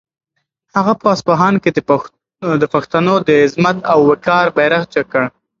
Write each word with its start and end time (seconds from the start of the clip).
هغه 0.75 0.93
په 1.01 1.05
اصفهان 1.15 1.55
کې 1.63 1.69
د 2.61 2.63
پښتنو 2.73 3.13
د 3.27 3.29
عظمت 3.43 3.77
او 3.91 3.99
وقار 4.09 4.45
بیرغ 4.57 4.83
جګ 4.93 5.05
کړ. 5.13 5.23